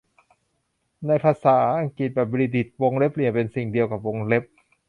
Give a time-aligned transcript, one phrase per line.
[1.07, 4.43] ในภาษาอังกฤษแบบบริติช วงเล็บเหลี่ยมเป็นสิ่งเดียวกับวงเล็บ